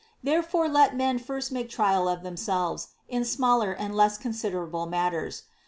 Therefore 0.23 0.67
let 0.67 0.95
men 0.97 1.19
first 1.19 1.51
make 1.51 1.69
trial 1.69 2.07
of 2.07 2.23
themselves 2.23 2.87
in 3.07 3.23
smaller 3.23 3.71
and 3.71 3.95
less 3.95 4.17
con 4.17 4.31
siderable 4.31 4.89
matters. 4.89 5.43